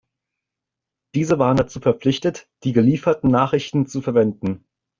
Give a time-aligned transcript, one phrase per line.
[1.13, 4.65] Diese waren dazu verpflichtet, die gelieferten Nachrichten zu verwenden.